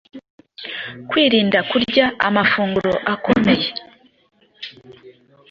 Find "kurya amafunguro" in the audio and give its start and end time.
1.69-2.93